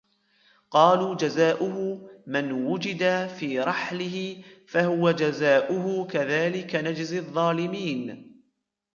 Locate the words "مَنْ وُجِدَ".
2.27-3.27